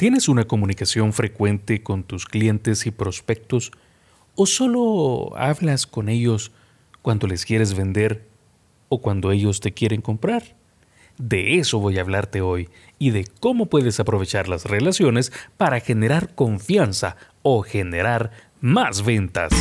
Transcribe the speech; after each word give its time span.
¿Tienes 0.00 0.30
una 0.30 0.46
comunicación 0.46 1.12
frecuente 1.12 1.82
con 1.82 2.04
tus 2.04 2.24
clientes 2.24 2.86
y 2.86 2.90
prospectos 2.90 3.70
o 4.34 4.46
solo 4.46 5.36
hablas 5.36 5.86
con 5.86 6.08
ellos 6.08 6.52
cuando 7.02 7.26
les 7.26 7.44
quieres 7.44 7.74
vender 7.76 8.26
o 8.88 9.02
cuando 9.02 9.30
ellos 9.30 9.60
te 9.60 9.74
quieren 9.74 10.00
comprar? 10.00 10.56
De 11.18 11.58
eso 11.58 11.80
voy 11.80 11.98
a 11.98 12.00
hablarte 12.00 12.40
hoy 12.40 12.70
y 12.98 13.10
de 13.10 13.26
cómo 13.40 13.66
puedes 13.66 14.00
aprovechar 14.00 14.48
las 14.48 14.64
relaciones 14.64 15.34
para 15.58 15.80
generar 15.80 16.34
confianza 16.34 17.18
o 17.42 17.60
generar 17.60 18.30
más 18.62 19.04
ventas. 19.04 19.52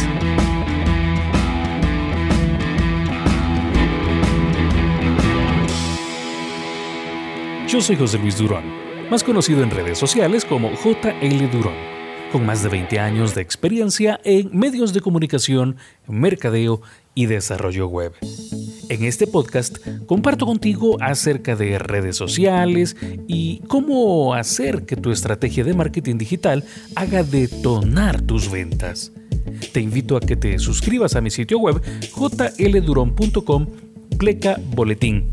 Yo 7.68 7.82
soy 7.82 7.98
José 7.98 8.18
Luis 8.20 8.38
Durón 8.38 8.89
más 9.10 9.23
conocido 9.23 9.64
en 9.64 9.71
redes 9.71 9.98
sociales 9.98 10.46
como 10.46 10.71
JL 10.71 11.52
Durón, 11.52 11.73
con 12.31 12.45
más 12.45 12.62
de 12.62 12.70
20 12.70 12.99
años 12.99 13.34
de 13.34 13.41
experiencia 13.41 14.20
en 14.23 14.55
medios 14.58 14.94
de 14.94 15.02
comunicación, 15.02 15.77
mercadeo 16.08 16.82
y 17.16 17.26
desarrollo 17.26 17.88
web. 17.88 18.13
En 18.90 19.04
este 19.04 19.26
podcast 19.26 19.77
comparto 20.05 20.45
contigo 20.45 20.98
acerca 21.02 21.55
de 21.55 21.80
redes 21.80 22.18
sociales 22.18 22.95
y 23.27 23.62
cómo 23.68 24.35
hacer 24.35 24.85
que 24.85 24.95
tu 24.95 25.12
estrategia 25.12 25.63
de 25.63 25.73
marketing 25.73 26.18
digital 26.18 26.63
haga 26.96 27.23
detonar 27.23 28.21
tus 28.21 28.52
ventas. 28.52 29.12
Te 29.73 29.82
invito 29.82 30.18
a 30.18 30.20
que 30.20 30.35
te 30.35 30.60
suscribas 30.60 31.16
a 31.16 31.21
mi 31.21 31.32
sitio 31.32 31.57
web 31.57 31.82
jlduron.com 32.13 33.68
pleca 34.18 34.60
boletín 34.76 35.30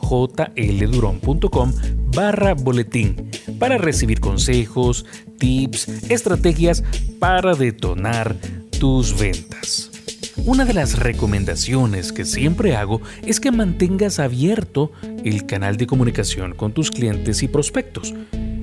jldurón.com 0.00 1.99
barra 2.12 2.54
boletín 2.54 3.30
para 3.58 3.78
recibir 3.78 4.20
consejos, 4.20 5.06
tips, 5.38 5.88
estrategias 6.10 6.82
para 7.18 7.54
detonar 7.54 8.36
tus 8.78 9.18
ventas. 9.18 9.90
Una 10.46 10.64
de 10.64 10.72
las 10.72 10.98
recomendaciones 10.98 12.12
que 12.12 12.24
siempre 12.24 12.74
hago 12.74 13.02
es 13.26 13.40
que 13.40 13.50
mantengas 13.50 14.18
abierto 14.18 14.92
el 15.24 15.44
canal 15.46 15.76
de 15.76 15.86
comunicación 15.86 16.54
con 16.54 16.72
tus 16.72 16.90
clientes 16.90 17.42
y 17.42 17.48
prospectos 17.48 18.14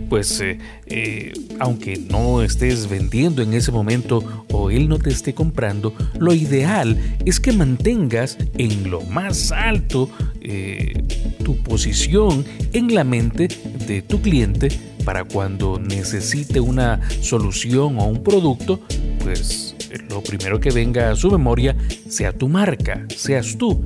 pues 0.07 0.39
eh, 0.41 0.57
eh, 0.87 1.33
aunque 1.59 1.97
no 1.97 2.41
estés 2.41 2.89
vendiendo 2.89 3.41
en 3.41 3.53
ese 3.53 3.71
momento 3.71 4.45
o 4.51 4.69
él 4.69 4.87
no 4.87 4.99
te 4.99 5.09
esté 5.09 5.33
comprando, 5.33 5.93
lo 6.19 6.33
ideal 6.33 6.97
es 7.25 7.39
que 7.39 7.51
mantengas 7.51 8.37
en 8.57 8.89
lo 8.89 9.01
más 9.01 9.51
alto 9.51 10.09
eh, 10.41 11.03
tu 11.67 11.71
posición 11.71 12.45
en 12.73 12.93
la 12.93 13.03
mente 13.03 13.47
de 13.87 14.01
tu 14.01 14.21
cliente 14.21 14.69
para 15.03 15.23
cuando 15.23 15.79
necesite 15.79 16.59
una 16.59 16.99
solución 17.21 17.97
o 17.99 18.05
un 18.05 18.23
producto, 18.23 18.81
pues 19.23 19.75
lo 20.09 20.21
primero 20.21 20.59
que 20.59 20.71
venga 20.71 21.11
a 21.11 21.15
su 21.15 21.31
memoria 21.31 21.75
sea 22.09 22.33
tu 22.33 22.47
marca, 22.47 23.05
seas 23.15 23.57
tú. 23.57 23.81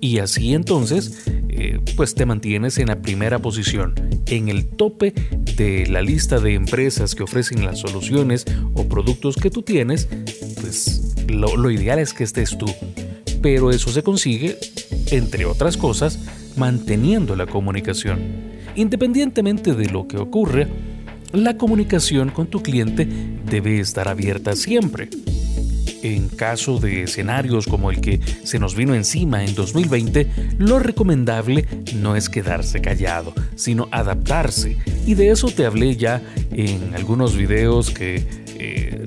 Y 0.00 0.18
así 0.18 0.54
entonces 0.54 1.24
eh, 1.48 1.80
pues 1.96 2.14
te 2.14 2.26
mantienes 2.26 2.78
en 2.78 2.88
la 2.88 3.00
primera 3.00 3.38
posición, 3.38 3.94
en 4.26 4.48
el 4.48 4.66
tope 4.66 5.12
de 5.56 5.86
la 5.86 6.02
lista 6.02 6.38
de 6.38 6.54
empresas 6.54 7.14
que 7.14 7.22
ofrecen 7.22 7.64
las 7.64 7.80
soluciones 7.80 8.44
o 8.74 8.88
productos 8.88 9.36
que 9.36 9.50
tú 9.50 9.62
tienes, 9.62 10.08
pues 10.60 11.14
lo 11.28 11.70
ideal 11.70 11.98
es 11.98 12.12
que 12.12 12.24
estés 12.24 12.56
tú. 12.58 12.66
Pero 13.42 13.70
eso 13.70 13.90
se 13.90 14.02
consigue, 14.02 14.58
entre 15.10 15.44
otras 15.44 15.76
cosas, 15.76 16.18
manteniendo 16.56 17.36
la 17.36 17.46
comunicación. 17.46 18.20
Independientemente 18.74 19.74
de 19.74 19.86
lo 19.86 20.08
que 20.08 20.18
ocurre, 20.18 20.68
la 21.32 21.56
comunicación 21.56 22.30
con 22.30 22.46
tu 22.46 22.62
cliente 22.62 23.08
debe 23.44 23.80
estar 23.80 24.08
abierta 24.08 24.54
siempre 24.56 25.08
en 26.04 26.28
caso 26.28 26.78
de 26.78 27.04
escenarios 27.04 27.66
como 27.66 27.90
el 27.90 28.00
que 28.00 28.20
se 28.44 28.58
nos 28.58 28.74
vino 28.74 28.94
encima 28.94 29.42
en 29.42 29.54
2020, 29.54 30.28
lo 30.58 30.78
recomendable 30.78 31.66
no 31.96 32.14
es 32.14 32.28
quedarse 32.28 32.80
callado, 32.80 33.32
sino 33.56 33.88
adaptarse. 33.90 34.76
Y 35.06 35.14
de 35.14 35.30
eso 35.30 35.48
te 35.48 35.64
hablé 35.64 35.96
ya 35.96 36.22
en 36.50 36.94
algunos 36.94 37.36
videos 37.36 37.90
que 37.90 38.22
eh, 38.58 39.04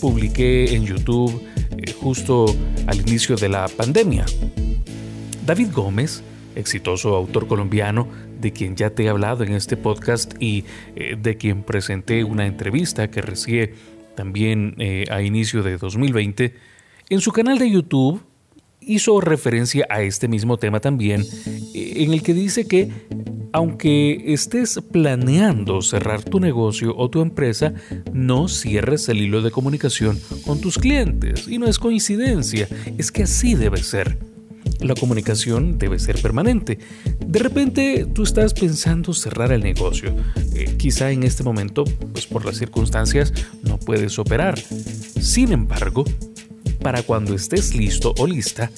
publiqué 0.00 0.74
en 0.74 0.84
YouTube 0.84 1.42
eh, 1.78 1.92
justo 1.92 2.44
al 2.86 3.00
inicio 3.00 3.36
de 3.36 3.48
la 3.48 3.66
pandemia. 3.66 4.26
David 5.46 5.68
Gómez, 5.72 6.22
exitoso 6.56 7.14
autor 7.14 7.46
colombiano, 7.46 8.08
de 8.40 8.52
quien 8.52 8.76
ya 8.76 8.90
te 8.90 9.04
he 9.04 9.08
hablado 9.08 9.44
en 9.44 9.52
este 9.52 9.76
podcast 9.76 10.34
y 10.40 10.64
eh, 10.96 11.16
de 11.20 11.36
quien 11.36 11.62
presenté 11.62 12.24
una 12.24 12.46
entrevista 12.46 13.10
que 13.10 13.22
recién 13.22 13.72
también 14.14 14.74
eh, 14.78 15.04
a 15.10 15.22
inicio 15.22 15.62
de 15.62 15.76
2020, 15.76 16.54
en 17.10 17.20
su 17.20 17.32
canal 17.32 17.58
de 17.58 17.70
YouTube 17.70 18.22
hizo 18.80 19.20
referencia 19.20 19.86
a 19.88 20.02
este 20.02 20.28
mismo 20.28 20.56
tema 20.56 20.80
también, 20.80 21.22
eh, 21.74 21.94
en 21.96 22.12
el 22.12 22.22
que 22.22 22.34
dice 22.34 22.66
que 22.66 22.90
aunque 23.52 24.32
estés 24.32 24.80
planeando 24.90 25.80
cerrar 25.80 26.24
tu 26.24 26.40
negocio 26.40 26.92
o 26.96 27.08
tu 27.08 27.20
empresa, 27.20 27.72
no 28.12 28.48
cierres 28.48 29.08
el 29.08 29.20
hilo 29.22 29.42
de 29.42 29.52
comunicación 29.52 30.18
con 30.44 30.60
tus 30.60 30.76
clientes. 30.76 31.46
Y 31.46 31.58
no 31.58 31.68
es 31.68 31.78
coincidencia, 31.78 32.66
es 32.98 33.12
que 33.12 33.22
así 33.22 33.54
debe 33.54 33.76
ser 33.76 34.18
la 34.80 34.94
comunicación 34.94 35.78
debe 35.78 35.98
ser 35.98 36.20
permanente. 36.20 36.78
De 37.26 37.38
repente 37.38 38.06
tú 38.12 38.22
estás 38.22 38.54
pensando 38.54 39.12
cerrar 39.14 39.52
el 39.52 39.62
negocio. 39.62 40.14
Eh, 40.54 40.76
quizá 40.76 41.10
en 41.10 41.22
este 41.22 41.42
momento, 41.42 41.84
pues 42.12 42.26
por 42.26 42.44
las 42.44 42.56
circunstancias, 42.56 43.32
no 43.62 43.78
puedes 43.78 44.18
operar. 44.18 44.58
Sin 44.58 45.52
embargo, 45.52 46.04
para 46.80 47.02
cuando 47.02 47.34
estés 47.34 47.74
listo 47.74 48.14
o 48.18 48.26
lista, 48.26 48.70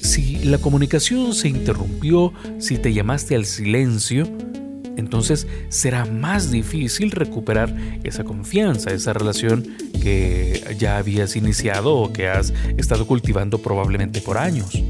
si 0.00 0.44
la 0.44 0.58
comunicación 0.58 1.34
se 1.34 1.48
interrumpió, 1.48 2.32
si 2.58 2.78
te 2.78 2.92
llamaste 2.92 3.36
al 3.36 3.44
silencio, 3.44 4.26
entonces 4.96 5.46
será 5.68 6.04
más 6.04 6.50
difícil 6.50 7.10
recuperar 7.10 7.74
esa 8.04 8.24
confianza, 8.24 8.90
esa 8.90 9.12
relación 9.12 9.66
que 10.02 10.62
ya 10.78 10.98
habías 10.98 11.36
iniciado 11.36 11.94
o 11.96 12.12
que 12.12 12.28
has 12.28 12.52
estado 12.76 13.06
cultivando 13.06 13.58
probablemente 13.58 14.20
por 14.20 14.38
años. 14.38 14.82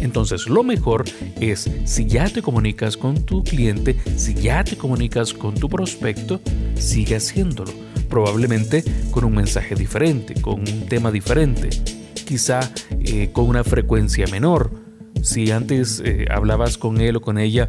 Entonces 0.00 0.46
lo 0.48 0.62
mejor 0.62 1.04
es 1.40 1.70
si 1.84 2.06
ya 2.06 2.28
te 2.28 2.42
comunicas 2.42 2.96
con 2.96 3.24
tu 3.24 3.42
cliente, 3.42 3.96
si 4.16 4.34
ya 4.34 4.64
te 4.64 4.76
comunicas 4.76 5.32
con 5.32 5.54
tu 5.54 5.68
prospecto, 5.68 6.40
sigue 6.76 7.16
haciéndolo. 7.16 7.72
Probablemente 8.08 8.84
con 9.10 9.24
un 9.24 9.34
mensaje 9.34 9.74
diferente, 9.74 10.34
con 10.40 10.60
un 10.60 10.86
tema 10.88 11.10
diferente, 11.10 11.70
quizá 12.26 12.60
eh, 13.00 13.30
con 13.32 13.46
una 13.46 13.64
frecuencia 13.64 14.26
menor. 14.30 14.70
Si 15.22 15.50
antes 15.50 16.02
eh, 16.04 16.26
hablabas 16.30 16.76
con 16.78 17.00
él 17.00 17.16
o 17.16 17.20
con 17.20 17.38
ella 17.38 17.68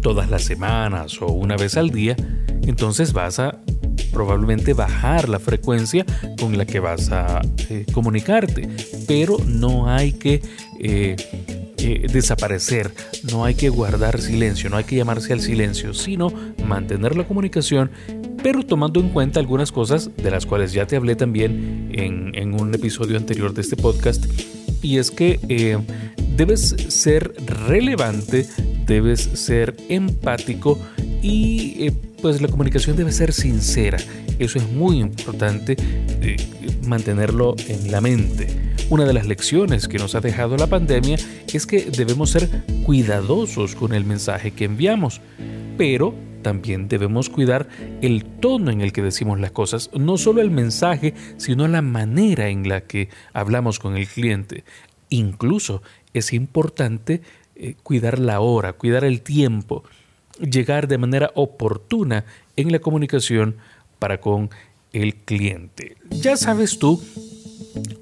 todas 0.00 0.30
las 0.30 0.42
semanas 0.42 1.20
o 1.20 1.26
una 1.26 1.56
vez 1.56 1.76
al 1.76 1.90
día, 1.90 2.16
entonces 2.62 3.12
vas 3.12 3.38
a 3.38 3.60
probablemente 4.16 4.72
bajar 4.72 5.28
la 5.28 5.38
frecuencia 5.38 6.06
con 6.40 6.56
la 6.56 6.64
que 6.64 6.80
vas 6.80 7.12
a 7.12 7.42
eh, 7.68 7.84
comunicarte. 7.92 8.68
Pero 9.06 9.36
no 9.46 9.90
hay 9.90 10.12
que 10.12 10.40
eh, 10.80 11.16
eh, 11.78 12.06
desaparecer, 12.12 12.90
no 13.30 13.44
hay 13.44 13.54
que 13.54 13.68
guardar 13.68 14.20
silencio, 14.20 14.70
no 14.70 14.76
hay 14.76 14.84
que 14.84 14.96
llamarse 14.96 15.32
al 15.32 15.40
silencio, 15.40 15.94
sino 15.94 16.32
mantener 16.64 17.16
la 17.16 17.26
comunicación, 17.26 17.90
pero 18.42 18.64
tomando 18.64 19.00
en 19.00 19.10
cuenta 19.10 19.40
algunas 19.40 19.72
cosas 19.72 20.10
de 20.16 20.30
las 20.30 20.46
cuales 20.46 20.72
ya 20.72 20.86
te 20.86 20.96
hablé 20.96 21.16
también 21.16 21.88
en, 21.92 22.54
un 22.54 22.74
episodio 22.74 23.16
anterior 23.16 23.52
de 23.54 23.62
este 23.62 23.76
podcast, 23.76 24.24
y 24.82 24.98
es 24.98 25.10
que 25.10 25.38
debes 26.36 26.76
ser 26.88 27.34
relevante, 27.46 28.46
debes 28.86 29.20
ser 29.20 29.76
empático 29.88 30.78
y 31.22 31.90
pues 32.20 32.40
la 32.40 32.48
comunicación 32.48 32.96
debe 32.96 33.12
ser 33.12 33.32
sincera. 33.32 33.98
Eso 34.38 34.58
es 34.58 34.68
muy 34.70 34.98
importante 34.98 35.76
eh, 36.20 36.36
mantenerlo 36.86 37.54
en 37.68 37.90
la 37.90 38.00
mente. 38.00 38.65
Una 38.88 39.04
de 39.04 39.12
las 39.12 39.26
lecciones 39.26 39.88
que 39.88 39.98
nos 39.98 40.14
ha 40.14 40.20
dejado 40.20 40.56
la 40.56 40.68
pandemia 40.68 41.16
es 41.52 41.66
que 41.66 41.90
debemos 41.90 42.30
ser 42.30 42.48
cuidadosos 42.84 43.74
con 43.74 43.92
el 43.92 44.04
mensaje 44.04 44.52
que 44.52 44.64
enviamos, 44.64 45.20
pero 45.76 46.14
también 46.42 46.86
debemos 46.86 47.28
cuidar 47.28 47.68
el 48.00 48.24
tono 48.24 48.70
en 48.70 48.80
el 48.80 48.92
que 48.92 49.02
decimos 49.02 49.40
las 49.40 49.50
cosas, 49.50 49.90
no 49.92 50.18
solo 50.18 50.40
el 50.40 50.52
mensaje, 50.52 51.14
sino 51.36 51.66
la 51.66 51.82
manera 51.82 52.48
en 52.48 52.68
la 52.68 52.82
que 52.82 53.08
hablamos 53.32 53.80
con 53.80 53.96
el 53.96 54.06
cliente. 54.06 54.62
Incluso 55.08 55.82
es 56.14 56.32
importante 56.32 57.22
eh, 57.56 57.74
cuidar 57.82 58.20
la 58.20 58.38
hora, 58.38 58.74
cuidar 58.74 59.04
el 59.04 59.22
tiempo 59.22 59.82
llegar 60.38 60.86
de 60.86 60.98
manera 60.98 61.32
oportuna 61.34 62.24
en 62.56 62.70
la 62.70 62.78
comunicación 62.78 63.56
para 63.98 64.20
con 64.20 64.50
el 64.92 65.16
cliente. 65.16 65.96
Ya 66.10 66.36
sabes 66.36 66.78
tú 66.78 67.02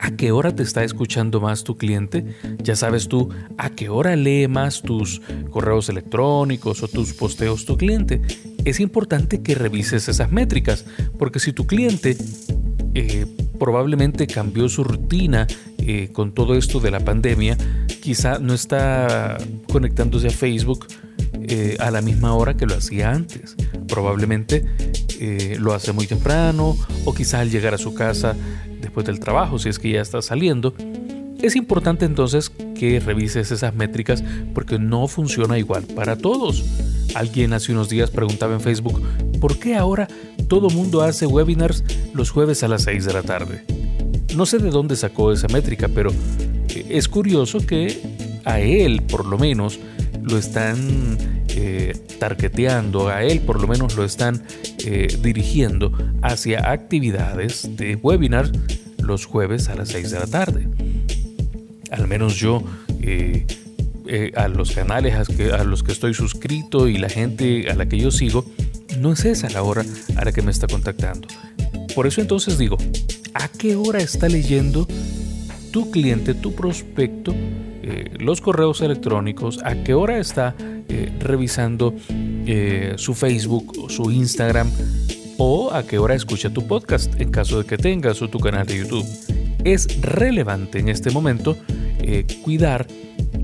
a 0.04 0.10
qué 0.10 0.32
hora 0.32 0.54
te 0.54 0.62
está 0.62 0.84
escuchando 0.84 1.40
más 1.40 1.64
tu 1.64 1.78
cliente, 1.78 2.26
ya 2.62 2.76
sabes 2.76 3.08
tú 3.08 3.30
a 3.56 3.70
qué 3.70 3.88
hora 3.88 4.14
lee 4.16 4.48
más 4.48 4.82
tus 4.82 5.22
correos 5.48 5.88
electrónicos 5.88 6.82
o 6.82 6.88
tus 6.88 7.14
posteos 7.14 7.64
tu 7.64 7.78
cliente. 7.78 8.20
es 8.66 8.80
importante 8.80 9.42
que 9.42 9.54
revises 9.54 10.06
esas 10.08 10.30
métricas, 10.30 10.84
porque 11.18 11.40
si 11.40 11.54
tu 11.54 11.66
cliente 11.66 12.18
eh, 12.92 13.24
probablemente 13.58 14.26
cambió 14.26 14.68
su 14.68 14.84
rutina 14.84 15.46
eh, 15.78 16.10
con 16.12 16.34
todo 16.34 16.54
esto 16.54 16.80
de 16.80 16.90
la 16.90 17.00
pandemia, 17.00 17.56
quizá 18.02 18.38
no 18.38 18.52
está 18.52 19.38
conectándose 19.72 20.26
a 20.26 20.30
Facebook 20.30 20.86
eh, 21.48 21.78
a 21.80 21.90
la 21.90 22.02
misma 22.02 22.34
hora 22.34 22.54
que 22.54 22.66
lo 22.66 22.74
hacía 22.74 23.10
antes. 23.10 23.56
Probablemente 23.88 24.66
lo 25.58 25.72
hace 25.72 25.92
muy 25.92 26.06
temprano 26.06 26.76
o 27.06 27.14
quizá 27.14 27.40
al 27.40 27.50
llegar 27.50 27.72
a 27.72 27.78
su 27.78 27.94
casa 27.94 28.36
después 28.84 29.06
del 29.06 29.20
trabajo, 29.20 29.58
si 29.58 29.68
es 29.68 29.78
que 29.78 29.90
ya 29.90 30.00
está 30.00 30.22
saliendo. 30.22 30.74
Es 31.42 31.56
importante 31.56 32.04
entonces 32.04 32.50
que 32.74 33.00
revises 33.00 33.50
esas 33.50 33.74
métricas 33.74 34.24
porque 34.54 34.78
no 34.78 35.08
funciona 35.08 35.58
igual 35.58 35.82
para 35.82 36.16
todos. 36.16 36.64
Alguien 37.14 37.52
hace 37.52 37.72
unos 37.72 37.88
días 37.88 38.10
preguntaba 38.10 38.54
en 38.54 38.60
Facebook, 38.60 39.02
¿por 39.40 39.58
qué 39.58 39.76
ahora 39.76 40.08
todo 40.48 40.70
mundo 40.70 41.02
hace 41.02 41.26
webinars 41.26 41.84
los 42.14 42.30
jueves 42.30 42.62
a 42.62 42.68
las 42.68 42.82
6 42.84 43.04
de 43.04 43.12
la 43.12 43.22
tarde? 43.22 43.64
No 44.34 44.46
sé 44.46 44.58
de 44.58 44.70
dónde 44.70 44.96
sacó 44.96 45.32
esa 45.32 45.48
métrica, 45.48 45.88
pero 45.88 46.10
eh, 46.70 46.86
es 46.88 47.08
curioso 47.08 47.58
que 47.58 48.00
a 48.44 48.60
él 48.60 49.02
por 49.02 49.26
lo 49.26 49.38
menos 49.38 49.78
lo 50.22 50.38
están 50.38 51.33
eh, 51.56 51.92
targeteando, 52.18 53.08
a 53.08 53.22
él 53.22 53.40
por 53.40 53.60
lo 53.60 53.68
menos 53.68 53.94
lo 53.94 54.04
están 54.04 54.42
eh, 54.84 55.06
dirigiendo 55.22 55.92
hacia 56.20 56.68
actividades 56.72 57.76
de 57.76 57.94
webinar 57.94 58.50
los 58.98 59.24
jueves 59.24 59.68
a 59.68 59.76
las 59.76 59.90
6 59.90 60.10
de 60.10 60.18
la 60.18 60.26
tarde. 60.26 60.68
Al 61.92 62.08
menos 62.08 62.34
yo 62.34 62.64
eh, 63.00 63.46
a 64.34 64.48
los 64.48 64.72
canales 64.72 65.14
a, 65.14 65.62
los 65.62 65.84
que 65.84 65.92
estoy 65.92 66.12
suscrito 66.12 66.88
y 66.88 66.98
la 66.98 67.08
gente 67.08 67.70
a 67.70 67.74
la 67.74 67.86
que 67.86 67.98
yo 67.98 68.10
sigo, 68.10 68.44
no 68.98 69.12
es 69.12 69.24
esa 69.24 69.48
la 69.50 69.62
hora 69.62 69.84
a 70.16 70.24
la 70.24 70.32
que 70.32 70.42
me 70.42 70.50
está 70.50 70.66
contactando. 70.66 71.28
Por 71.94 72.08
eso 72.08 72.20
entonces 72.20 72.58
digo, 72.58 72.78
¿a 73.32 73.46
qué 73.46 73.76
hora 73.76 74.00
está 74.00 74.28
leyendo 74.28 74.88
tu 75.70 75.92
cliente, 75.92 76.34
tu 76.34 76.52
prospecto, 76.52 77.32
los 78.18 78.40
correos 78.40 78.80
electrónicos? 78.80 79.60
¿A 79.62 79.84
qué 79.84 79.94
hora 79.94 80.18
está 80.18 80.56
eh, 80.94 81.12
revisando 81.20 81.94
su 82.96 83.14
Facebook 83.14 83.90
su 83.90 84.10
Instagram? 84.10 84.70
¿O 85.36 85.72
a 85.72 85.84
qué 85.84 85.98
hora 85.98 86.14
escucha 86.14 86.50
tu 86.50 86.66
podcast 86.66 87.20
en 87.20 87.30
caso 87.30 87.58
de 87.58 87.66
que 87.66 87.76
tengas 87.76 88.22
o 88.22 88.28
tu 88.28 88.38
canal 88.38 88.66
de 88.66 88.78
YouTube? 88.78 89.06
Es 89.64 90.00
relevante 90.00 90.78
en 90.78 90.88
este 90.88 91.10
momento 91.10 91.56
cuidar 92.42 92.86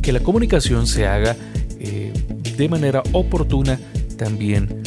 que 0.02 0.12
la 0.12 0.20
comunicación 0.20 0.86
se 0.86 1.06
haga 1.06 1.36
eh, 1.78 2.12
de 2.56 2.68
manera 2.68 3.02
oportuna 3.12 3.78
también 4.16 4.82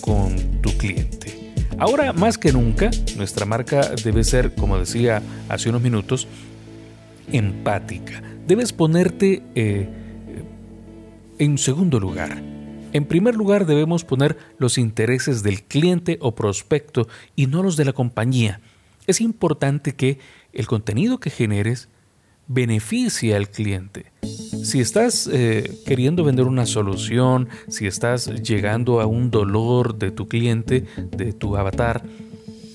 con 0.00 0.36
tu 0.60 0.70
cliente. 0.76 1.52
Ahora 1.78 2.12
más 2.12 2.38
que 2.38 2.52
nunca, 2.52 2.90
nuestra 3.16 3.46
marca 3.46 3.92
debe 4.04 4.24
ser, 4.24 4.54
como 4.54 4.78
decía 4.78 5.22
hace 5.48 5.68
unos 5.68 5.82
minutos, 5.82 6.28
empática. 7.32 8.22
Debes 8.46 8.72
ponerte 8.72 9.42
eh, 9.54 9.88
en 11.42 11.58
segundo 11.58 11.98
lugar. 11.98 12.40
En 12.92 13.04
primer 13.04 13.34
lugar 13.34 13.66
debemos 13.66 14.04
poner 14.04 14.36
los 14.58 14.78
intereses 14.78 15.42
del 15.42 15.64
cliente 15.64 16.16
o 16.20 16.36
prospecto 16.36 17.08
y 17.34 17.48
no 17.48 17.64
los 17.64 17.76
de 17.76 17.84
la 17.84 17.92
compañía. 17.92 18.60
Es 19.08 19.20
importante 19.20 19.96
que 19.96 20.20
el 20.52 20.68
contenido 20.68 21.18
que 21.18 21.30
generes 21.30 21.88
beneficie 22.46 23.34
al 23.34 23.48
cliente. 23.48 24.12
Si 24.62 24.78
estás 24.78 25.28
eh, 25.32 25.78
queriendo 25.84 26.22
vender 26.22 26.46
una 26.46 26.64
solución, 26.64 27.48
si 27.66 27.88
estás 27.88 28.26
llegando 28.42 29.00
a 29.00 29.06
un 29.06 29.32
dolor 29.32 29.98
de 29.98 30.12
tu 30.12 30.28
cliente, 30.28 30.84
de 31.10 31.32
tu 31.32 31.56
avatar, 31.56 32.04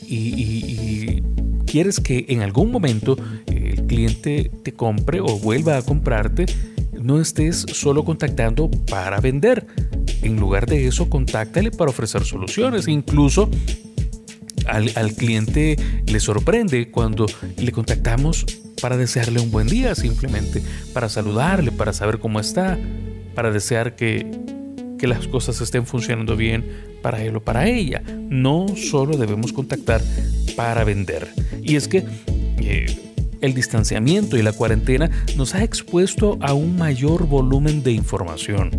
y, 0.09 1.21
quieres 1.65 1.99
que 1.99 2.25
en 2.29 2.41
algún 2.41 2.71
momento 2.71 3.17
el 3.45 3.85
cliente 3.87 4.51
te 4.63 4.73
compre 4.73 5.19
o 5.19 5.37
vuelva 5.37 5.77
a 5.77 5.81
comprarte, 5.81 6.45
no 7.01 7.19
estés 7.19 7.65
solo 7.73 8.03
contactando 8.03 8.69
para 8.89 9.19
vender. 9.19 9.67
En 10.21 10.39
lugar 10.39 10.65
de 10.65 10.87
eso, 10.87 11.09
contáctale 11.09 11.71
para 11.71 11.91
ofrecer 11.91 12.23
soluciones. 12.23 12.87
Incluso 12.87 13.49
al, 14.67 14.91
al, 14.95 15.13
cliente 15.13 15.77
le 16.05 16.19
sorprende 16.19 16.89
cuando 16.89 17.25
le 17.57 17.71
contactamos 17.71 18.45
para 18.81 18.97
desearle 18.97 19.39
un 19.39 19.51
buen 19.51 19.67
día 19.67 19.95
simplemente, 19.95 20.61
para 20.93 21.09
saludarle, 21.09 21.71
para 21.71 21.93
saber 21.93 22.19
cómo 22.19 22.39
está, 22.39 22.77
para 23.33 23.51
desear 23.51 23.95
que, 23.95 24.29
que 24.97 25.07
las 25.07 25.27
cosas 25.27 25.61
estén 25.61 25.85
funcionando 25.85 26.35
bien 26.35 26.65
para 27.01 27.23
él 27.23 27.35
o 27.35 27.43
para 27.43 27.67
ella. 27.67 28.01
No 28.29 28.67
solo 28.75 29.17
debemos 29.17 29.53
contactar 29.53 30.01
para 30.55 30.83
vender. 30.83 31.27
Y 31.63 31.75
es 31.75 31.87
que 31.87 32.03
eh, 32.59 33.06
el 33.41 33.53
distanciamiento 33.53 34.37
y 34.37 34.41
la 34.41 34.53
cuarentena 34.53 35.09
nos 35.35 35.55
ha 35.55 35.63
expuesto 35.63 36.37
a 36.41 36.53
un 36.53 36.77
mayor 36.77 37.27
volumen 37.27 37.83
de 37.83 37.91
información. 37.91 38.71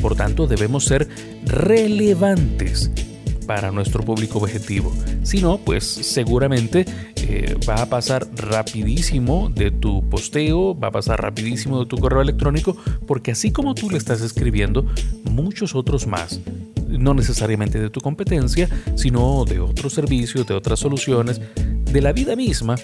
Por 0.00 0.16
tanto, 0.16 0.46
debemos 0.46 0.84
ser 0.84 1.08
relevantes 1.44 2.90
para 3.46 3.70
nuestro 3.70 4.02
público 4.02 4.38
objetivo. 4.38 4.92
Si 5.22 5.40
no, 5.40 5.58
pues 5.58 5.84
seguramente 5.84 6.84
eh, 7.16 7.56
va 7.68 7.82
a 7.82 7.86
pasar 7.86 8.26
rapidísimo 8.34 9.50
de 9.54 9.70
tu 9.70 10.08
posteo, 10.08 10.78
va 10.78 10.88
a 10.88 10.92
pasar 10.92 11.22
rapidísimo 11.22 11.80
de 11.80 11.86
tu 11.86 11.96
correo 11.96 12.20
electrónico, 12.20 12.76
porque 13.06 13.30
así 13.30 13.52
como 13.52 13.74
tú 13.74 13.90
le 13.90 13.98
estás 13.98 14.20
escribiendo, 14.20 14.86
muchos 15.24 15.74
otros 15.74 16.06
más 16.06 16.40
no 16.88 17.14
necesariamente 17.14 17.80
de 17.80 17.90
tu 17.90 18.00
competencia, 18.00 18.68
sino 18.94 19.44
de 19.44 19.60
otros 19.60 19.92
servicios, 19.92 20.46
de 20.46 20.54
otras 20.54 20.78
soluciones, 20.78 21.40
de 21.56 22.00
la 22.00 22.12
vida 22.12 22.36
misma, 22.36 22.76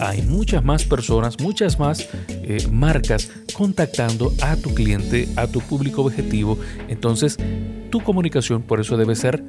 hay 0.00 0.22
muchas 0.22 0.64
más 0.64 0.84
personas, 0.84 1.38
muchas 1.40 1.78
más 1.78 2.08
eh, 2.28 2.66
marcas 2.70 3.30
contactando 3.52 4.32
a 4.42 4.56
tu 4.56 4.74
cliente, 4.74 5.28
a 5.36 5.46
tu 5.46 5.60
público 5.60 6.02
objetivo. 6.02 6.58
Entonces, 6.88 7.36
tu 7.90 8.00
comunicación 8.00 8.62
por 8.62 8.80
eso 8.80 8.96
debe 8.96 9.14
ser 9.14 9.42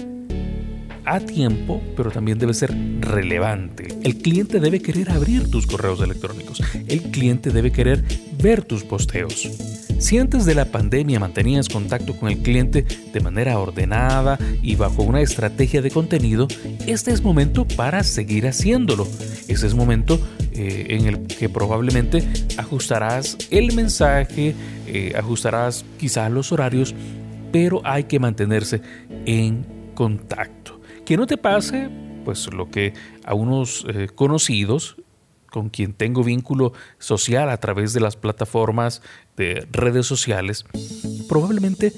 a 1.06 1.20
tiempo, 1.20 1.82
pero 1.96 2.12
también 2.12 2.38
debe 2.38 2.54
ser 2.54 2.72
relevante. 3.02 3.88
El 4.04 4.18
cliente 4.18 4.60
debe 4.60 4.80
querer 4.80 5.10
abrir 5.10 5.50
tus 5.50 5.66
correos 5.66 6.02
electrónicos. 6.02 6.62
El 6.88 7.02
cliente 7.12 7.50
debe 7.50 7.72
querer 7.72 8.04
ver 8.42 8.64
tus 8.64 8.84
posteos. 8.84 9.50
Si 10.00 10.18
antes 10.18 10.46
de 10.46 10.56
la 10.56 10.64
pandemia 10.64 11.20
mantenías 11.20 11.68
contacto 11.68 12.16
con 12.16 12.30
el 12.30 12.38
cliente 12.40 12.84
de 12.84 13.20
manera 13.20 13.60
ordenada 13.60 14.40
y 14.62 14.78
bajo 14.78 15.04
una 15.04 15.20
estrategia 15.20 15.82
de 15.82 15.92
contenido, 15.92 16.48
este 16.88 17.12
es 17.12 17.22
momento 17.22 17.66
para 17.68 18.02
seguir 18.04 18.48
haciéndolo. 18.48 19.06
Este 19.50 19.68
es 19.68 19.76
momento 19.76 20.18
eh, 20.54 20.88
en 20.92 21.06
el 21.06 21.28
que 21.28 21.50
probablemente 21.50 22.26
ajustarás 22.58 23.38
el 23.52 23.76
mensaje, 23.76 24.56
eh, 24.88 25.12
ajustarás 25.18 25.84
quizás 25.98 26.32
los 26.32 26.54
horarios, 26.54 26.96
pero 27.52 27.82
hay 27.84 28.06
que 28.06 28.20
mantenerse 28.20 28.82
en 29.26 29.66
contacto. 29.96 30.80
Que 31.06 31.18
no 31.18 31.28
te 31.28 31.36
pase, 31.36 31.90
pues 32.24 32.48
lo 32.54 32.72
que 32.72 32.94
a 33.26 33.34
unos 33.34 33.86
eh, 33.90 34.08
conocidos 34.16 34.96
con 35.52 35.70
quien 35.70 35.94
tengo 35.94 36.24
vínculo 36.24 36.74
social 36.98 37.50
a 37.50 37.58
través 37.58 37.94
de 37.94 38.00
las 38.00 38.16
plataformas 38.16 39.02
de 39.38 39.68
redes 39.72 40.06
sociales, 40.06 40.66
probablemente 41.28 41.94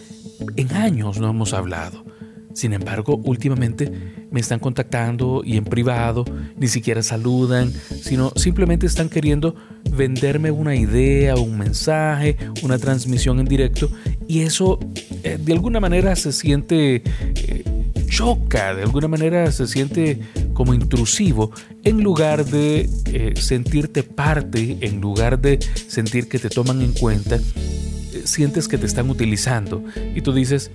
en 0.55 0.73
años 0.73 1.19
no 1.19 1.29
hemos 1.29 1.53
hablado. 1.53 2.05
Sin 2.53 2.73
embargo, 2.73 3.17
últimamente 3.23 3.89
me 4.29 4.39
están 4.39 4.59
contactando 4.59 5.41
y 5.43 5.57
en 5.57 5.63
privado, 5.63 6.25
ni 6.57 6.67
siquiera 6.67 7.01
saludan, 7.01 7.71
sino 7.71 8.31
simplemente 8.35 8.85
están 8.85 9.09
queriendo 9.09 9.55
venderme 9.89 10.51
una 10.51 10.75
idea, 10.75 11.35
un 11.35 11.57
mensaje, 11.57 12.37
una 12.61 12.77
transmisión 12.77 13.39
en 13.39 13.45
directo 13.45 13.89
y 14.27 14.41
eso 14.41 14.79
eh, 15.23 15.37
de 15.39 15.53
alguna 15.53 15.79
manera 15.79 16.15
se 16.15 16.31
siente 16.31 17.03
eh, 17.35 17.63
choca, 18.09 18.75
de 18.75 18.83
alguna 18.83 19.07
manera 19.07 19.51
se 19.51 19.67
siente 19.67 20.21
como 20.53 20.73
intrusivo, 20.73 21.51
en 21.83 22.03
lugar 22.03 22.45
de 22.45 22.89
eh, 23.05 23.33
sentirte 23.35 24.03
parte, 24.03 24.77
en 24.81 25.01
lugar 25.01 25.39
de 25.39 25.59
sentir 25.87 26.27
que 26.27 26.39
te 26.39 26.49
toman 26.49 26.81
en 26.81 26.93
cuenta, 26.93 27.35
eh, 27.35 28.21
sientes 28.25 28.67
que 28.67 28.77
te 28.77 28.85
están 28.85 29.09
utilizando 29.09 29.83
y 30.15 30.21
tú 30.21 30.33
dices, 30.33 30.71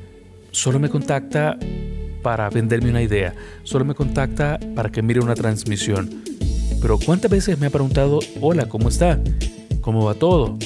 solo 0.51 0.79
me 0.79 0.89
contacta 0.89 1.59
para 2.23 2.51
venderme 2.51 2.91
una 2.91 3.03
idea, 3.03 3.35
solo 3.63 3.85
me 3.85 3.95
contacta 3.95 4.59
para 4.75 4.91
que 4.91 5.03
mire 5.03 5.21
una 5.21 5.35
transmisión. 5.35 6.25
Pero 6.81 6.99
¿cuántas 6.99 7.31
veces 7.31 7.59
me 7.59 7.67
ha 7.67 7.71
preguntado, 7.71 8.21
hola, 8.41 8.69
¿cómo 8.69 8.89
está? 8.89 9.21
¿Cómo 9.81 10.05
va 10.05 10.15
todo? 10.15 10.59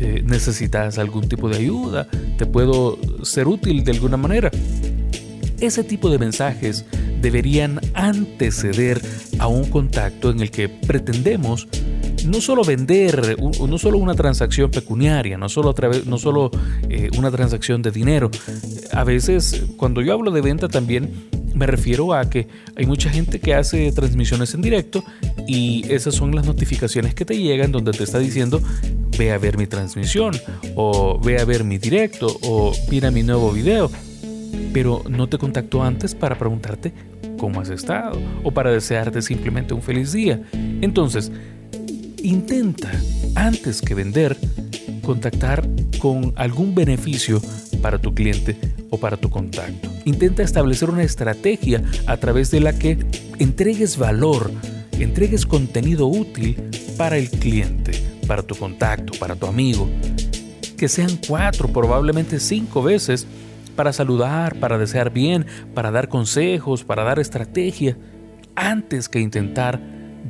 Eh, 0.00 0.22
¿Necesitas 0.24 0.98
algún 0.98 1.28
tipo 1.28 1.48
de 1.48 1.56
ayuda? 1.56 2.06
¿Te 2.36 2.46
puedo 2.46 2.98
ser 3.24 3.48
útil 3.48 3.82
de 3.82 3.92
alguna 3.92 4.16
manera? 4.16 4.50
Ese 5.58 5.82
tipo 5.82 6.08
de 6.08 6.18
mensajes 6.18 6.84
deberían 7.20 7.80
anteceder 7.94 9.00
a 9.38 9.46
un 9.46 9.70
contacto 9.70 10.30
en 10.30 10.40
el 10.40 10.50
que 10.50 10.68
pretendemos 10.68 11.68
no 12.26 12.40
solo 12.40 12.64
vender, 12.64 13.36
no 13.40 13.78
solo 13.78 13.98
una 13.98 14.14
transacción 14.14 14.70
pecuniaria, 14.70 15.38
no 15.38 15.48
solo, 15.48 15.74
no 16.06 16.18
solo 16.18 16.50
eh, 16.88 17.10
una 17.16 17.30
transacción 17.30 17.80
de 17.82 17.90
dinero. 17.90 18.30
a 18.92 19.04
veces 19.04 19.64
cuando 19.76 20.02
yo 20.02 20.12
hablo 20.12 20.30
de 20.30 20.40
venta 20.40 20.68
también 20.68 21.28
me 21.54 21.66
refiero 21.66 22.14
a 22.14 22.28
que 22.28 22.46
hay 22.76 22.86
mucha 22.86 23.10
gente 23.10 23.40
que 23.40 23.54
hace 23.54 23.90
transmisiones 23.92 24.54
en 24.54 24.62
directo 24.62 25.02
y 25.46 25.84
esas 25.88 26.14
son 26.14 26.34
las 26.34 26.46
notificaciones 26.46 27.14
que 27.14 27.24
te 27.24 27.36
llegan 27.36 27.72
donde 27.72 27.92
te 27.92 28.04
está 28.04 28.18
diciendo 28.18 28.60
ve 29.18 29.32
a 29.32 29.38
ver 29.38 29.58
mi 29.58 29.66
transmisión 29.66 30.34
o 30.76 31.18
ve 31.18 31.40
a 31.40 31.44
ver 31.44 31.64
mi 31.64 31.78
directo 31.78 32.38
o 32.42 32.72
mira 32.90 33.10
mi 33.10 33.22
nuevo 33.22 33.50
video. 33.50 33.90
Pero 34.72 35.02
no 35.08 35.28
te 35.28 35.38
contactó 35.38 35.82
antes 35.82 36.14
para 36.14 36.38
preguntarte 36.38 36.92
cómo 37.38 37.60
has 37.60 37.70
estado 37.70 38.20
o 38.42 38.50
para 38.50 38.70
desearte 38.70 39.22
simplemente 39.22 39.74
un 39.74 39.82
feliz 39.82 40.12
día. 40.12 40.42
Entonces, 40.80 41.32
intenta 42.22 42.90
antes 43.34 43.80
que 43.80 43.94
vender 43.94 44.36
contactar 45.08 45.66
con 45.98 46.34
algún 46.36 46.74
beneficio 46.74 47.40
para 47.80 47.98
tu 47.98 48.14
cliente 48.14 48.58
o 48.90 48.98
para 48.98 49.16
tu 49.16 49.30
contacto. 49.30 49.88
Intenta 50.04 50.42
establecer 50.42 50.90
una 50.90 51.02
estrategia 51.02 51.82
a 52.06 52.18
través 52.18 52.50
de 52.50 52.60
la 52.60 52.78
que 52.78 52.98
entregues 53.38 53.96
valor, 53.96 54.50
entregues 54.98 55.46
contenido 55.46 56.06
útil 56.08 56.62
para 56.98 57.16
el 57.16 57.30
cliente, 57.30 57.92
para 58.26 58.42
tu 58.42 58.54
contacto, 58.54 59.12
para 59.18 59.34
tu 59.34 59.46
amigo. 59.46 59.88
Que 60.76 60.88
sean 60.88 61.18
cuatro, 61.26 61.68
probablemente 61.68 62.38
cinco 62.38 62.82
veces 62.82 63.26
para 63.78 63.92
saludar, 63.92 64.58
para 64.58 64.76
desear 64.76 65.12
bien, 65.12 65.46
para 65.72 65.92
dar 65.92 66.08
consejos, 66.08 66.82
para 66.82 67.04
dar 67.04 67.20
estrategia, 67.20 67.96
antes 68.56 69.08
que 69.08 69.20
intentar 69.20 69.80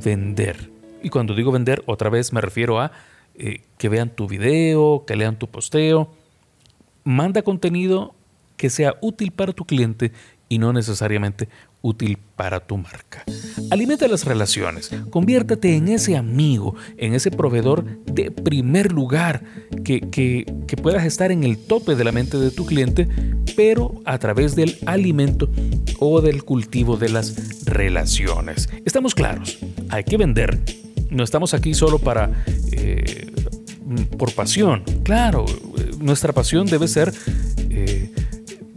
vender. 0.04 0.70
Y 1.02 1.08
cuando 1.08 1.34
digo 1.34 1.50
vender, 1.50 1.82
otra 1.86 2.10
vez 2.10 2.30
me 2.34 2.42
refiero 2.42 2.78
a 2.78 2.92
eh, 3.36 3.62
que 3.78 3.88
vean 3.88 4.10
tu 4.10 4.28
video, 4.28 5.04
que 5.06 5.16
lean 5.16 5.38
tu 5.38 5.48
posteo. 5.48 6.10
Manda 7.04 7.40
contenido 7.40 8.14
que 8.58 8.68
sea 8.68 8.96
útil 9.00 9.32
para 9.32 9.54
tu 9.54 9.64
cliente 9.64 10.12
y 10.48 10.58
no 10.58 10.72
necesariamente 10.72 11.48
útil 11.82 12.18
para 12.36 12.60
tu 12.60 12.76
marca. 12.76 13.24
Alimenta 13.70 14.08
las 14.08 14.24
relaciones, 14.24 14.90
conviértete 15.10 15.76
en 15.76 15.88
ese 15.88 16.16
amigo, 16.16 16.74
en 16.96 17.14
ese 17.14 17.30
proveedor 17.30 17.84
de 18.04 18.30
primer 18.30 18.92
lugar, 18.92 19.42
que, 19.84 20.00
que, 20.00 20.44
que, 20.66 20.76
puedas 20.76 21.04
estar 21.04 21.30
en 21.30 21.44
el 21.44 21.58
tope 21.58 21.94
de 21.94 22.04
la 22.04 22.12
mente 22.12 22.38
de 22.38 22.50
tu 22.50 22.66
cliente, 22.66 23.08
pero 23.56 24.00
a 24.04 24.18
través 24.18 24.56
del 24.56 24.78
alimento 24.86 25.50
o 25.98 26.20
del 26.20 26.44
cultivo 26.44 26.96
de 26.96 27.10
las 27.10 27.64
relaciones. 27.64 28.68
Estamos 28.84 29.14
claros, 29.14 29.58
hay 29.90 30.04
que 30.04 30.16
vender. 30.16 30.60
No 31.10 31.24
estamos 31.24 31.54
aquí 31.54 31.74
solo 31.74 31.98
para... 31.98 32.30
Eh, 32.72 33.32
por 34.18 34.32
pasión. 34.34 34.82
Claro, 35.02 35.46
nuestra 35.98 36.32
pasión 36.32 36.66
debe 36.66 36.88
ser 36.88 37.08
eh, 37.08 37.12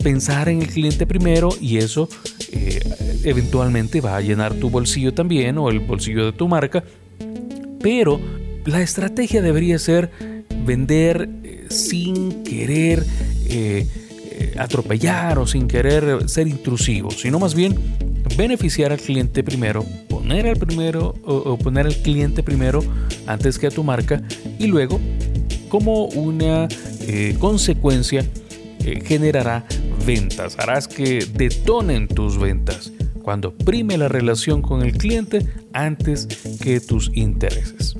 pensar 0.01 0.49
en 0.49 0.61
el 0.61 0.67
cliente 0.67 1.05
primero 1.05 1.49
y 1.59 1.77
eso 1.77 2.09
eh, 2.51 2.79
eventualmente 3.23 4.01
va 4.01 4.17
a 4.17 4.21
llenar 4.21 4.53
tu 4.55 4.69
bolsillo 4.69 5.13
también 5.13 5.57
o 5.57 5.69
el 5.69 5.79
bolsillo 5.79 6.25
de 6.25 6.33
tu 6.33 6.47
marca. 6.47 6.83
Pero 7.81 8.19
la 8.65 8.81
estrategia 8.81 9.41
debería 9.41 9.79
ser 9.79 10.11
vender 10.65 11.29
eh, 11.43 11.65
sin 11.69 12.43
querer 12.43 13.05
atropellar 14.57 15.39
o 15.39 15.45
sin 15.45 15.67
querer 15.67 16.29
ser 16.29 16.47
intrusivo, 16.47 17.11
sino 17.11 17.37
más 17.37 17.53
bien 17.53 17.75
beneficiar 18.37 18.91
al 18.91 18.99
cliente 18.99 19.43
primero, 19.43 19.83
poner 20.09 20.47
al 20.47 20.57
primero 20.57 21.15
o, 21.23 21.57
poner 21.57 21.85
al 21.85 21.95
cliente 21.95 22.43
primero 22.43 22.83
antes 23.27 23.57
que 23.57 23.67
a 23.67 23.69
tu 23.69 23.83
marca 23.83 24.21
y 24.57 24.67
luego 24.67 24.99
como 25.69 26.05
una 26.05 26.67
eh, 27.01 27.35
consecuencia 27.39 28.25
eh, 28.83 29.01
generará 29.05 29.65
ventas, 30.05 30.57
harás 30.59 30.87
que 30.87 31.25
detonen 31.33 32.07
tus 32.07 32.37
ventas 32.37 32.91
cuando 33.21 33.55
prime 33.55 33.97
la 33.97 34.07
relación 34.07 34.61
con 34.61 34.81
el 34.81 34.93
cliente 34.93 35.45
antes 35.73 36.27
que 36.61 36.79
tus 36.79 37.11
intereses. 37.13 37.95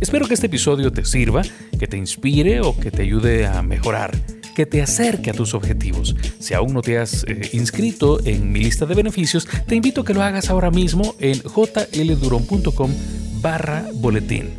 Espero 0.00 0.26
que 0.26 0.34
este 0.34 0.46
episodio 0.46 0.92
te 0.92 1.04
sirva, 1.04 1.42
que 1.78 1.86
te 1.86 1.96
inspire 1.96 2.60
o 2.60 2.76
que 2.76 2.90
te 2.90 3.02
ayude 3.02 3.46
a 3.46 3.62
mejorar 3.62 4.12
que 4.54 4.64
te 4.64 4.80
acerque 4.80 5.30
a 5.30 5.34
tus 5.34 5.52
objetivos. 5.52 6.16
Si 6.38 6.54
aún 6.54 6.72
no 6.72 6.80
te 6.80 6.98
has 6.98 7.24
eh, 7.24 7.50
inscrito 7.52 8.24
en 8.24 8.52
mi 8.52 8.60
lista 8.60 8.86
de 8.86 8.94
beneficios, 8.94 9.46
te 9.66 9.74
invito 9.74 10.02
a 10.02 10.04
que 10.04 10.14
lo 10.14 10.22
hagas 10.22 10.48
ahora 10.48 10.70
mismo 10.70 11.14
en 11.18 11.42
jlduron.com 11.42 12.90
barra 13.42 13.86
boletín. 13.94 14.50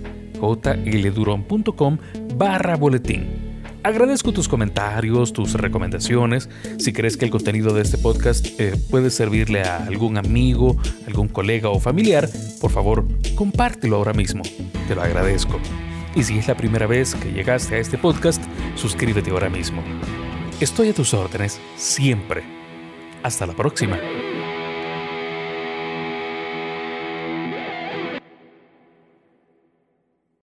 jlduron.com 0.42 1.98
barra 2.38 2.76
boletín. 2.76 3.45
Agradezco 3.86 4.32
tus 4.32 4.48
comentarios, 4.48 5.32
tus 5.32 5.54
recomendaciones. 5.54 6.50
Si 6.80 6.92
crees 6.92 7.18
que 7.18 7.26
el 7.26 7.30
contenido 7.30 7.72
de 7.72 7.84
este 7.84 8.00
podcast 8.00 8.60
eh, 8.60 8.74
puede 8.90 9.12
servirle 9.12 9.62
a 9.62 9.78
algún 9.86 10.18
amigo, 10.18 10.76
algún 11.06 11.28
colega 11.28 11.70
o 11.70 11.80
familiar, 11.80 12.28
por 12.60 12.72
favor, 12.72 13.06
compártelo 13.36 13.98
ahora 13.98 14.14
mismo. 14.14 14.42
Te 14.88 14.96
lo 14.96 15.04
agradezco. 15.04 15.60
Y 16.16 16.24
si 16.24 16.40
es 16.40 16.48
la 16.48 16.58
primera 16.58 16.88
vez 16.88 17.14
que 17.14 17.32
llegaste 17.32 17.76
a 17.76 17.78
este 17.78 18.00
podcast, 18.00 18.44
suscríbete 18.74 19.30
ahora 19.30 19.52
mismo. 19.52 19.84
Estoy 20.60 20.90
a 20.90 20.94
tus 20.96 21.14
órdenes 21.14 21.62
siempre. 21.76 22.42
Hasta 23.22 23.46
la 23.46 23.54
próxima. 23.54 24.00